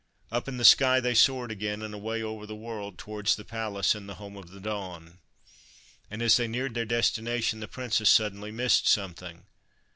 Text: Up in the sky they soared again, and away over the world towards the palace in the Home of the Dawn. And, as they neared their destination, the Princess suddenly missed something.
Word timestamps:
Up 0.31 0.47
in 0.47 0.57
the 0.57 0.65
sky 0.65 0.99
they 0.99 1.13
soared 1.13 1.51
again, 1.51 1.83
and 1.83 1.93
away 1.93 2.23
over 2.23 2.47
the 2.47 2.55
world 2.55 2.97
towards 2.97 3.35
the 3.35 3.45
palace 3.45 3.93
in 3.93 4.07
the 4.07 4.15
Home 4.15 4.35
of 4.35 4.49
the 4.49 4.59
Dawn. 4.59 5.19
And, 6.09 6.23
as 6.23 6.37
they 6.37 6.47
neared 6.47 6.73
their 6.73 6.85
destination, 6.85 7.59
the 7.59 7.67
Princess 7.67 8.09
suddenly 8.09 8.49
missed 8.51 8.87
something. 8.87 9.45